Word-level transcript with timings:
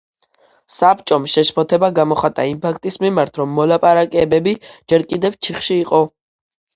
საბჭომ 0.75 1.25
შეშფოთება 1.33 1.89
გამოხატა 1.99 2.45
იმ 2.51 2.57
ფაქტის 2.63 2.97
მიმართ, 3.03 3.37
რომ 3.41 3.53
მოლაპარაკებები 3.57 4.55
ჯერ 4.73 5.05
კიდევ 5.13 5.37
ჩიხში 5.49 5.79
იყო. 5.83 6.01